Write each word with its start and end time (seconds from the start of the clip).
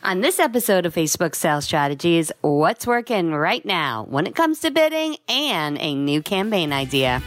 On 0.00 0.20
this 0.20 0.38
episode 0.38 0.86
of 0.86 0.94
Facebook 0.94 1.34
Sales 1.34 1.64
Strategies, 1.64 2.30
what's 2.40 2.86
working 2.86 3.32
right 3.32 3.64
now 3.64 4.06
when 4.08 4.28
it 4.28 4.36
comes 4.36 4.60
to 4.60 4.70
bidding 4.70 5.16
and 5.28 5.76
a 5.80 5.92
new 5.92 6.22
campaign 6.22 6.72
idea. 6.72 7.18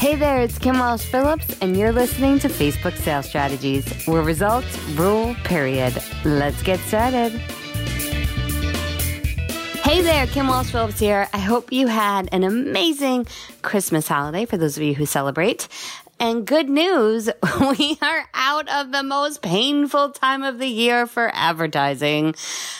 Hey 0.00 0.14
there, 0.14 0.40
it's 0.40 0.58
Kim 0.58 0.78
Walsh 0.78 1.02
Phillips, 1.02 1.58
and 1.60 1.76
you're 1.76 1.92
listening 1.92 2.38
to 2.38 2.48
Facebook 2.48 2.96
Sales 2.96 3.28
Strategies, 3.28 3.84
where 4.06 4.22
results 4.22 4.78
rule, 4.94 5.34
period. 5.44 6.02
Let's 6.24 6.62
get 6.62 6.80
started. 6.80 7.32
Hey 9.82 10.00
there, 10.00 10.26
Kim 10.28 10.46
Walsh 10.46 10.70
Phillips 10.70 10.98
here. 10.98 11.28
I 11.34 11.38
hope 11.38 11.70
you 11.70 11.88
had 11.88 12.30
an 12.32 12.42
amazing 12.42 13.26
Christmas 13.60 14.08
holiday 14.08 14.46
for 14.46 14.56
those 14.56 14.78
of 14.78 14.82
you 14.82 14.94
who 14.94 15.04
celebrate. 15.04 15.68
And 16.24 16.46
good 16.46 16.70
news, 16.70 17.28
we 17.78 17.98
are 18.00 18.24
out 18.32 18.66
of 18.70 18.92
the 18.92 19.02
most 19.02 19.42
painful 19.42 20.08
time 20.08 20.42
of 20.42 20.58
the 20.58 20.66
year 20.66 21.06
for 21.06 21.30
advertising. 21.34 22.34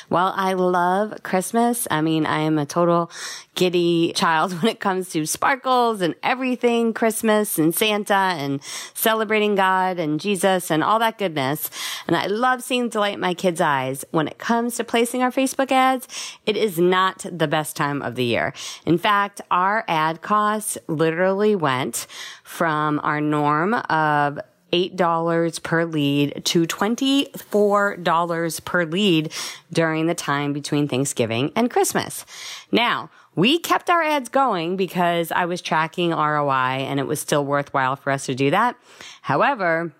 While 0.08 0.32
I 0.34 0.54
love 0.54 1.22
Christmas, 1.22 1.86
I 1.90 2.00
mean, 2.00 2.24
I 2.24 2.38
am 2.38 2.56
a 2.56 2.64
total 2.64 3.10
giddy 3.54 4.12
child 4.14 4.52
when 4.62 4.70
it 4.70 4.80
comes 4.80 5.10
to 5.10 5.26
sparkles 5.26 6.00
and 6.00 6.14
everything 6.22 6.94
Christmas 6.94 7.58
and 7.58 7.74
Santa 7.74 8.14
and 8.14 8.62
celebrating 8.94 9.54
God 9.54 9.98
and 9.98 10.20
Jesus 10.20 10.70
and 10.70 10.82
all 10.82 10.98
that 11.00 11.18
goodness. 11.18 11.70
And 12.06 12.16
I 12.16 12.26
love 12.26 12.62
seeing 12.62 12.88
delight 12.88 13.14
in 13.14 13.20
my 13.20 13.34
kids' 13.34 13.60
eyes. 13.60 14.06
When 14.10 14.26
it 14.26 14.38
comes 14.38 14.76
to 14.76 14.84
placing 14.84 15.22
our 15.22 15.30
Facebook 15.30 15.70
ads, 15.70 16.08
it 16.46 16.56
is 16.56 16.78
not 16.78 17.26
the 17.30 17.48
best 17.48 17.76
time 17.76 18.00
of 18.00 18.14
the 18.14 18.24
year. 18.24 18.54
In 18.86 18.96
fact, 18.96 19.40
our 19.50 19.84
ad 19.86 20.22
costs 20.22 20.78
literally 20.88 21.54
went 21.54 22.06
from 22.42 23.00
our 23.02 23.20
norm 23.34 23.74
of 23.74 24.38
$8 24.72 25.62
per 25.62 25.84
lead 25.84 26.42
to 26.44 26.66
$24 26.66 28.64
per 28.64 28.84
lead 28.84 29.32
during 29.72 30.06
the 30.06 30.14
time 30.14 30.52
between 30.52 30.88
Thanksgiving 30.88 31.52
and 31.54 31.70
Christmas. 31.70 32.24
Now, 32.72 33.10
we 33.36 33.58
kept 33.58 33.91
our 33.91 34.02
ads 34.02 34.28
going 34.28 34.76
because 34.76 35.32
I 35.32 35.46
was 35.46 35.60
tracking 35.60 36.10
ROI 36.10 36.86
and 36.88 37.00
it 37.00 37.06
was 37.06 37.20
still 37.20 37.44
worthwhile 37.44 37.96
for 37.96 38.10
us 38.10 38.26
to 38.26 38.34
do 38.34 38.50
that. 38.50 38.76
However, 39.22 39.92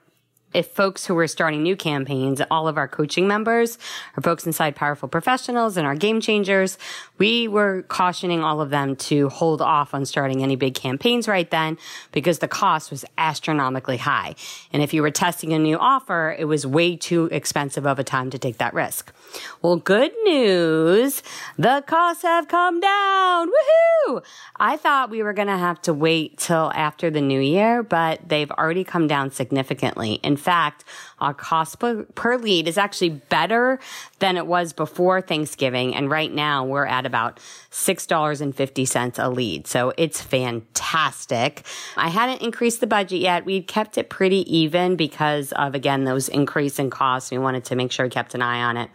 if 0.55 0.69
folks 0.69 1.05
who 1.05 1.19
are 1.19 1.27
starting 1.27 1.62
new 1.62 1.77
campaigns, 1.77 2.41
all 2.50 2.69
of 2.69 2.78
our 2.78 2.86
coaching 2.86 3.27
members, 3.27 3.77
our 4.16 4.22
folks 4.22 4.47
inside 4.47 4.77
Powerful 4.77 5.08
Professionals 5.08 5.77
and 5.77 5.86
our 5.86 5.97
game 5.97 6.20
changers, 6.20 6.78
we 7.19 7.48
were 7.48 7.83
cautioning 7.88 8.42
all 8.42 8.60
of 8.60 8.70
them 8.70 8.94
to 8.97 9.28
hold 9.28 9.60
off 9.60 9.92
on 9.92 10.06
starting 10.06 10.42
any 10.42 10.55
big 10.55 10.75
campaigns 10.75 11.27
right 11.27 11.50
then 11.50 11.77
because 12.12 12.38
the 12.38 12.48
cost 12.48 12.91
was 12.91 13.05
astronomically 13.19 13.97
high. 13.97 14.36
And 14.72 14.82
if 14.82 14.94
you 14.94 15.02
were 15.02 15.10
testing 15.10 15.52
a 15.52 15.58
new 15.58 15.77
offer, 15.77 16.34
it 16.38 16.44
was 16.44 16.66
way 16.66 16.97
too 16.97 17.28
expensive 17.32 17.86
of 17.86 17.98
a 17.98 18.05
time 18.05 18.30
to 18.30 18.38
take 18.38 18.58
that 18.58 18.72
risk. 18.72 19.12
Well, 19.60 19.77
good 19.77 20.12
news. 20.22 21.22
The 21.58 21.82
costs 21.86 22.22
have 22.22 22.47
come 22.47 22.78
down. 22.78 23.48
Woohoo! 23.48 24.22
I 24.56 24.77
thought 24.77 25.10
we 25.10 25.22
were 25.22 25.32
going 25.32 25.48
to 25.48 25.56
have 25.56 25.82
to 25.82 25.92
wait 25.92 26.38
till 26.38 26.70
after 26.75 27.10
the 27.10 27.20
new 27.20 27.41
year, 27.41 27.82
but 27.82 28.28
they've 28.28 28.50
already 28.52 28.84
come 28.84 29.08
down 29.08 29.32
significantly. 29.32 30.20
In 30.22 30.36
fact, 30.45 30.84
our 31.19 31.34
cost 31.34 31.78
per, 31.81 32.05
per 32.14 32.37
lead 32.37 32.69
is 32.69 32.78
actually 32.78 33.11
better 33.11 33.81
than 34.19 34.37
it 34.37 34.47
was 34.47 34.73
before 34.73 35.20
Thanksgiving. 35.20 35.95
And 35.95 36.11
right 36.11 36.33
now 36.33 36.64
we're 36.64 36.87
at 36.87 37.06
about 37.06 37.41
$6.50 37.70 39.25
a 39.25 39.28
lead. 39.28 39.67
So 39.67 39.92
it's 39.97 40.20
fantastic. 40.20 41.65
I 41.97 42.09
hadn't 42.09 42.42
increased 42.42 42.81
the 42.81 42.87
budget 42.87 43.20
yet. 43.20 43.45
we'd 43.45 43.67
kept 43.67 43.98
it 43.98 44.11
pretty 44.11 44.56
even 44.56 44.97
because 44.97 45.53
of, 45.53 45.75
again, 45.75 46.05
those 46.05 46.28
increase 46.28 46.78
in 46.78 46.91
costs. 46.91 47.31
We 47.31 47.39
wanted 47.39 47.65
to 47.67 47.77
make 47.77 47.91
sure 47.91 48.06
we 48.06 48.11
kept 48.11 48.34
an 48.34 48.42
eye 48.42 48.62
on 48.62 48.77
it. 48.77 48.91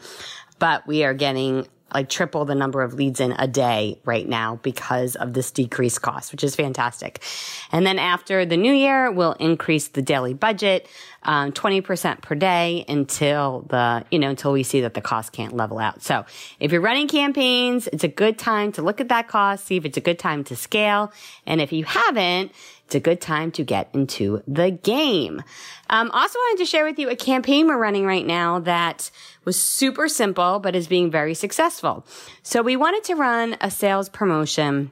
But 0.59 0.85
we 0.87 1.03
are 1.03 1.13
getting 1.13 1.67
like 1.93 2.09
triple 2.09 2.45
the 2.45 2.55
number 2.55 2.81
of 2.81 2.93
leads 2.93 3.19
in 3.19 3.33
a 3.33 3.47
day 3.47 3.99
right 4.05 4.27
now 4.27 4.57
because 4.63 5.15
of 5.15 5.33
this 5.33 5.51
decreased 5.51 6.01
cost, 6.01 6.31
which 6.31 6.43
is 6.43 6.55
fantastic. 6.55 7.21
And 7.71 7.85
then 7.85 7.99
after 7.99 8.45
the 8.45 8.57
new 8.57 8.73
year, 8.73 9.11
we'll 9.11 9.33
increase 9.33 9.89
the 9.89 10.01
daily 10.01 10.33
budget, 10.33 10.87
um, 11.23 11.51
20% 11.51 12.21
per 12.21 12.35
day 12.35 12.85
until 12.87 13.65
the, 13.69 14.05
you 14.11 14.19
know, 14.19 14.29
until 14.29 14.51
we 14.51 14.63
see 14.63 14.81
that 14.81 14.93
the 14.93 15.01
cost 15.01 15.31
can't 15.31 15.55
level 15.55 15.79
out. 15.79 16.01
So 16.01 16.25
if 16.59 16.71
you're 16.71 16.81
running 16.81 17.07
campaigns, 17.07 17.87
it's 17.87 18.03
a 18.03 18.09
good 18.09 18.37
time 18.37 18.71
to 18.73 18.81
look 18.81 19.01
at 19.01 19.09
that 19.09 19.27
cost, 19.27 19.65
see 19.65 19.77
if 19.77 19.85
it's 19.85 19.97
a 19.97 20.01
good 20.01 20.19
time 20.19 20.43
to 20.45 20.55
scale. 20.55 21.11
And 21.45 21.61
if 21.61 21.71
you 21.71 21.83
haven't, 21.83 22.51
it's 22.89 22.95
a 22.95 22.99
good 22.99 23.21
time 23.21 23.51
to 23.51 23.63
get 23.63 23.87
into 23.93 24.41
the 24.47 24.71
game. 24.71 25.43
Um, 25.91 26.09
also 26.09 26.39
wanted 26.39 26.63
to 26.63 26.65
share 26.65 26.85
with 26.85 26.97
you 26.97 27.07
a 27.07 27.15
campaign 27.15 27.67
we're 27.67 27.77
running 27.77 28.03
right 28.03 28.25
now 28.25 28.61
that 28.61 29.11
was 29.45 29.61
super 29.61 30.07
simple, 30.07 30.57
but 30.57 30.75
is 30.75 30.87
being 30.87 31.11
very 31.11 31.35
successful. 31.35 32.03
So 32.41 32.63
we 32.63 32.75
wanted 32.75 33.03
to 33.03 33.13
run 33.13 33.57
a 33.61 33.69
sales 33.69 34.09
promotion 34.09 34.89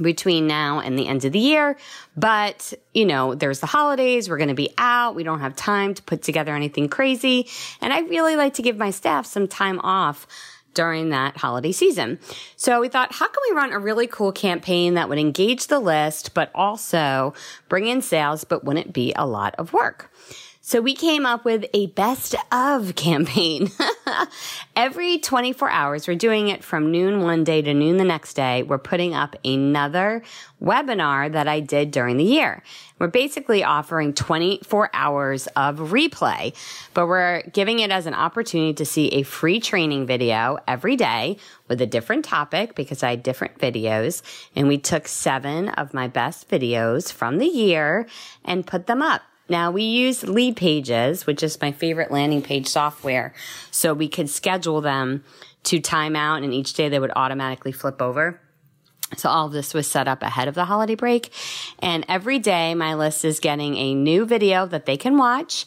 between 0.00 0.46
now 0.46 0.78
and 0.78 0.96
the 0.96 1.08
end 1.08 1.24
of 1.24 1.32
the 1.32 1.40
year. 1.40 1.76
But, 2.16 2.72
you 2.94 3.04
know, 3.04 3.34
there's 3.34 3.58
the 3.58 3.66
holidays. 3.66 4.28
We're 4.28 4.36
going 4.36 4.50
to 4.50 4.54
be 4.54 4.72
out. 4.78 5.16
We 5.16 5.24
don't 5.24 5.40
have 5.40 5.56
time 5.56 5.94
to 5.94 6.02
put 6.04 6.22
together 6.22 6.54
anything 6.54 6.88
crazy. 6.88 7.48
And 7.80 7.92
I 7.92 8.02
really 8.02 8.36
like 8.36 8.54
to 8.54 8.62
give 8.62 8.76
my 8.76 8.92
staff 8.92 9.26
some 9.26 9.48
time 9.48 9.80
off 9.80 10.28
during 10.76 11.08
that 11.08 11.36
holiday 11.36 11.72
season. 11.72 12.20
So 12.54 12.80
we 12.80 12.88
thought, 12.88 13.12
how 13.12 13.26
can 13.26 13.42
we 13.50 13.56
run 13.56 13.72
a 13.72 13.80
really 13.80 14.06
cool 14.06 14.30
campaign 14.30 14.94
that 14.94 15.08
would 15.08 15.18
engage 15.18 15.66
the 15.66 15.80
list, 15.80 16.34
but 16.34 16.52
also 16.54 17.34
bring 17.68 17.88
in 17.88 18.00
sales, 18.02 18.44
but 18.44 18.62
wouldn't 18.62 18.92
be 18.92 19.12
a 19.16 19.26
lot 19.26 19.56
of 19.56 19.72
work? 19.72 20.12
So 20.68 20.80
we 20.80 20.94
came 20.94 21.26
up 21.26 21.44
with 21.44 21.64
a 21.74 21.86
best 21.86 22.34
of 22.50 22.96
campaign. 22.96 23.70
Every 24.76 25.20
24 25.20 25.70
hours, 25.70 26.08
we're 26.08 26.16
doing 26.16 26.48
it 26.48 26.64
from 26.64 26.90
noon 26.90 27.22
one 27.22 27.44
day 27.44 27.62
to 27.62 27.72
noon 27.72 27.98
the 27.98 28.04
next 28.04 28.34
day. 28.34 28.64
We're 28.64 28.78
putting 28.78 29.14
up 29.14 29.36
another 29.44 30.24
webinar 30.60 31.30
that 31.30 31.46
I 31.46 31.60
did 31.60 31.92
during 31.92 32.16
the 32.16 32.24
year. 32.24 32.64
We're 32.98 33.06
basically 33.06 33.62
offering 33.62 34.12
24 34.12 34.90
hours 34.92 35.46
of 35.54 35.78
replay, 35.78 36.52
but 36.94 37.06
we're 37.06 37.42
giving 37.52 37.78
it 37.78 37.92
as 37.92 38.06
an 38.06 38.14
opportunity 38.14 38.74
to 38.74 38.84
see 38.84 39.06
a 39.10 39.22
free 39.22 39.60
training 39.60 40.06
video 40.06 40.58
every 40.66 40.96
day 40.96 41.36
with 41.68 41.80
a 41.80 41.86
different 41.86 42.24
topic 42.24 42.74
because 42.74 43.04
I 43.04 43.10
had 43.10 43.22
different 43.22 43.60
videos 43.60 44.20
and 44.56 44.66
we 44.66 44.78
took 44.78 45.06
seven 45.06 45.68
of 45.68 45.94
my 45.94 46.08
best 46.08 46.48
videos 46.48 47.12
from 47.12 47.38
the 47.38 47.46
year 47.46 48.08
and 48.44 48.66
put 48.66 48.88
them 48.88 49.00
up. 49.00 49.22
Now 49.48 49.70
we 49.70 49.82
use 49.82 50.22
Leadpages, 50.22 51.26
which 51.26 51.42
is 51.42 51.60
my 51.60 51.72
favorite 51.72 52.10
landing 52.10 52.42
page 52.42 52.66
software. 52.66 53.32
So 53.70 53.94
we 53.94 54.08
could 54.08 54.28
schedule 54.28 54.80
them 54.80 55.24
to 55.64 55.80
time 55.80 56.16
out 56.16 56.42
and 56.42 56.52
each 56.52 56.74
day 56.74 56.88
they 56.88 56.98
would 56.98 57.12
automatically 57.14 57.72
flip 57.72 58.02
over. 58.02 58.40
So 59.16 59.28
all 59.28 59.46
of 59.46 59.52
this 59.52 59.72
was 59.72 59.88
set 59.88 60.08
up 60.08 60.22
ahead 60.22 60.48
of 60.48 60.54
the 60.54 60.64
holiday 60.64 60.96
break. 60.96 61.32
And 61.78 62.04
every 62.08 62.38
day 62.38 62.74
my 62.74 62.94
list 62.94 63.24
is 63.24 63.38
getting 63.38 63.76
a 63.76 63.94
new 63.94 64.24
video 64.24 64.66
that 64.66 64.86
they 64.86 64.96
can 64.96 65.16
watch. 65.16 65.64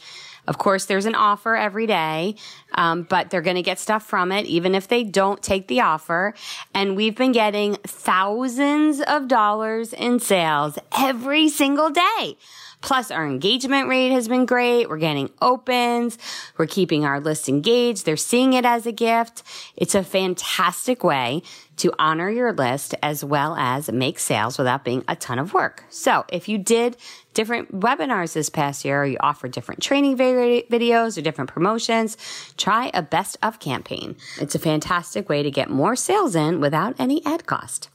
Of 0.49 0.57
course, 0.57 0.85
there's 0.85 1.05
an 1.05 1.13
offer 1.13 1.55
every 1.55 1.85
day, 1.85 2.35
um, 2.73 3.03
but 3.03 3.29
they're 3.29 3.43
going 3.43 3.57
to 3.57 3.61
get 3.61 3.77
stuff 3.77 4.03
from 4.03 4.31
it, 4.31 4.47
even 4.47 4.73
if 4.73 4.87
they 4.87 5.03
don't 5.03 5.43
take 5.43 5.67
the 5.67 5.81
offer. 5.81 6.33
And 6.73 6.95
we've 6.95 7.15
been 7.15 7.33
getting 7.33 7.75
thousands 7.85 8.99
of 8.99 9.27
dollars 9.27 9.93
in 9.93 10.19
sales 10.19 10.79
every 10.97 11.49
single 11.49 11.91
day. 11.91 12.35
Plus, 12.81 13.11
our 13.11 13.27
engagement 13.27 13.89
rate 13.89 14.11
has 14.11 14.27
been 14.27 14.45
great. 14.45 14.89
We're 14.89 14.97
getting 14.97 15.29
opens. 15.41 16.17
We're 16.57 16.65
keeping 16.65 17.05
our 17.05 17.19
list 17.19 17.49
engaged. 17.49 18.05
They're 18.05 18.17
seeing 18.17 18.53
it 18.53 18.65
as 18.65 18.85
a 18.85 18.91
gift. 18.91 19.43
It's 19.75 19.95
a 19.95 20.03
fantastic 20.03 21.03
way 21.03 21.43
to 21.79 21.93
honor 21.99 22.29
your 22.29 22.53
list 22.53 22.95
as 23.01 23.23
well 23.23 23.55
as 23.55 23.91
make 23.91 24.19
sales 24.19 24.57
without 24.57 24.85
being 24.85 25.03
a 25.07 25.15
ton 25.15 25.39
of 25.39 25.53
work. 25.53 25.83
So 25.89 26.25
if 26.29 26.47
you 26.47 26.57
did 26.57 26.95
different 27.33 27.79
webinars 27.79 28.33
this 28.33 28.49
past 28.49 28.83
year, 28.83 29.03
or 29.03 29.05
you 29.05 29.17
offer 29.21 29.47
different 29.47 29.81
training 29.81 30.17
videos 30.17 31.17
or 31.17 31.21
different 31.21 31.49
promotions, 31.49 32.17
try 32.57 32.91
a 32.93 33.01
best 33.01 33.37
of 33.41 33.59
campaign. 33.59 34.17
It's 34.41 34.55
a 34.55 34.59
fantastic 34.59 35.29
way 35.29 35.43
to 35.43 35.51
get 35.51 35.69
more 35.69 35.95
sales 35.95 36.35
in 36.35 36.59
without 36.59 36.95
any 36.99 37.25
ad 37.25 37.45
cost. 37.45 37.89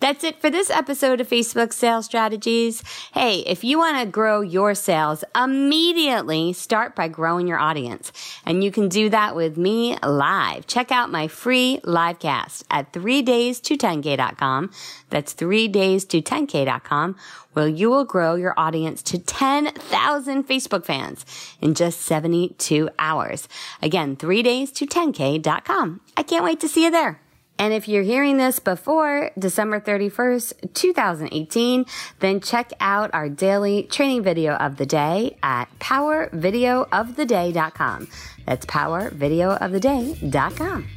That's 0.00 0.24
it 0.24 0.40
for 0.40 0.50
this 0.50 0.68
episode 0.68 1.20
of 1.20 1.28
Facebook 1.28 1.72
Sales 1.72 2.06
Strategies. 2.06 2.82
Hey, 3.14 3.40
if 3.40 3.62
you 3.64 3.78
want 3.78 3.98
to 3.98 4.06
grow 4.06 4.40
your 4.40 4.74
sales 4.74 5.24
immediately, 5.34 6.52
start 6.52 6.96
by 6.96 7.08
growing 7.08 7.46
your 7.46 7.58
audience. 7.58 8.12
And 8.44 8.64
you 8.64 8.72
can 8.72 8.88
do 8.88 9.08
that 9.10 9.36
with 9.36 9.56
me 9.56 9.96
live. 10.02 10.66
Check 10.66 10.90
out 10.90 11.10
my 11.10 11.28
free 11.28 11.80
live 11.84 12.18
cast 12.18 12.64
at 12.68 12.92
3days 13.22 13.60
to 13.62 13.76
10k.com. 13.76 14.70
That's 15.10 15.34
3days 15.34 16.08
to 16.08 16.22
10k.com 16.22 17.16
where 17.52 17.68
you 17.68 17.90
will 17.90 18.04
grow 18.04 18.34
your 18.34 18.54
audience 18.56 19.02
to 19.02 19.18
10,000 19.18 20.48
Facebook 20.48 20.86
fans 20.86 21.26
in 21.60 21.74
just 21.74 22.00
72 22.00 22.88
hours. 22.98 23.46
Again, 23.82 24.16
3days 24.16 24.72
to 24.74 24.86
10k.com. 24.86 26.00
I 26.16 26.22
can't 26.22 26.44
wait 26.44 26.60
to 26.60 26.68
see 26.68 26.84
you 26.84 26.90
there. 26.90 27.20
And 27.58 27.74
if 27.74 27.86
you're 27.86 28.02
hearing 28.02 28.38
this 28.38 28.58
before 28.58 29.30
December 29.38 29.78
31st, 29.78 30.72
2018, 30.74 31.84
then 32.18 32.40
check 32.40 32.72
out 32.80 33.10
our 33.12 33.28
daily 33.28 33.84
training 33.84 34.24
video 34.24 34.54
of 34.54 34.78
the 34.78 34.86
day 34.86 35.36
at 35.42 35.66
powervideooftheday.com. 35.78 38.08
That's 38.46 38.66
powervideooftheday.com. 38.66 40.88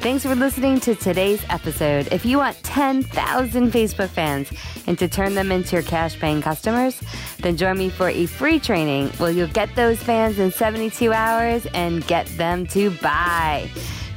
Thanks 0.00 0.22
for 0.22 0.36
listening 0.36 0.78
to 0.80 0.94
today's 0.94 1.44
episode. 1.50 2.06
If 2.12 2.24
you 2.24 2.38
want 2.38 2.62
10,000 2.62 3.72
Facebook 3.72 4.08
fans 4.08 4.48
and 4.86 4.96
to 4.96 5.08
turn 5.08 5.34
them 5.34 5.50
into 5.50 5.74
your 5.74 5.82
cash 5.82 6.18
paying 6.18 6.40
customers, 6.40 7.02
then 7.40 7.56
join 7.56 7.76
me 7.76 7.90
for 7.90 8.08
a 8.08 8.26
free 8.26 8.60
training 8.60 9.08
where 9.18 9.32
you'll 9.32 9.48
get 9.48 9.74
those 9.74 10.00
fans 10.00 10.38
in 10.38 10.52
72 10.52 11.12
hours 11.12 11.66
and 11.74 12.06
get 12.06 12.26
them 12.38 12.64
to 12.68 12.90
buy. 13.02 13.68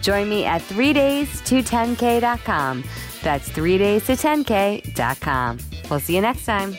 Join 0.04 0.30
me 0.30 0.46
at 0.46 0.62
3 0.62 0.94
days 0.94 1.42
to 1.42 1.64
10k.com. 1.64 2.84
That's 3.24 3.50
3 3.50 3.78
days 3.80 4.06
to 4.06 4.14
10k.com. 4.14 5.58
We'll 5.90 6.00
see 6.00 6.16
you 6.16 6.22
next 6.22 6.46
time. 6.46 6.78